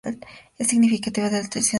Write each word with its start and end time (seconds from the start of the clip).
Es 0.57 0.67
significativa 0.69 1.25
la 1.27 1.37
utilización 1.41 1.49
de 1.53 1.57
Erasmo. 1.59 1.69